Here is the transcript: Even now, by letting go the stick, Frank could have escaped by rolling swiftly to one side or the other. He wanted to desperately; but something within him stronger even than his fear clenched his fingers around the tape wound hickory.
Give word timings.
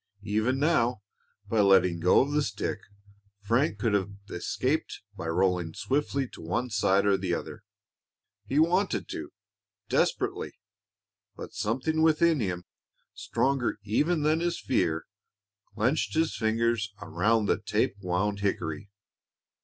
Even 0.23 0.57
now, 0.57 1.03
by 1.47 1.59
letting 1.61 1.99
go 1.99 2.25
the 2.25 2.41
stick, 2.41 2.79
Frank 3.43 3.77
could 3.77 3.93
have 3.93 4.09
escaped 4.31 5.03
by 5.15 5.27
rolling 5.27 5.75
swiftly 5.75 6.27
to 6.29 6.41
one 6.41 6.71
side 6.71 7.05
or 7.05 7.17
the 7.17 7.35
other. 7.35 7.61
He 8.47 8.57
wanted 8.57 9.07
to 9.09 9.31
desperately; 9.89 10.53
but 11.35 11.53
something 11.53 12.01
within 12.01 12.39
him 12.39 12.63
stronger 13.13 13.77
even 13.83 14.23
than 14.23 14.39
his 14.39 14.59
fear 14.59 15.05
clenched 15.75 16.15
his 16.15 16.35
fingers 16.35 16.91
around 16.99 17.45
the 17.45 17.59
tape 17.59 17.95
wound 17.99 18.39
hickory. 18.39 18.89